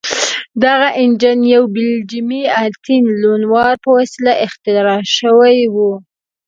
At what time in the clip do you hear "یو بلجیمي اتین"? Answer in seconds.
1.53-3.03